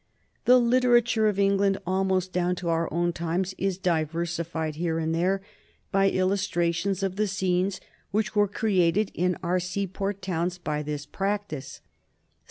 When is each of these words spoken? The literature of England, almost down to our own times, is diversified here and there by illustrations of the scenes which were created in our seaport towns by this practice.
The 0.45 0.57
literature 0.57 1.27
of 1.27 1.37
England, 1.37 1.77
almost 1.85 2.33
down 2.33 2.55
to 2.55 2.69
our 2.69 2.91
own 2.91 3.13
times, 3.13 3.53
is 3.59 3.77
diversified 3.77 4.77
here 4.77 4.97
and 4.97 5.13
there 5.13 5.43
by 5.91 6.09
illustrations 6.09 7.03
of 7.03 7.17
the 7.17 7.27
scenes 7.27 7.79
which 8.09 8.35
were 8.35 8.47
created 8.47 9.11
in 9.13 9.37
our 9.43 9.59
seaport 9.59 10.23
towns 10.23 10.57
by 10.57 10.81
this 10.81 11.05
practice. 11.05 11.81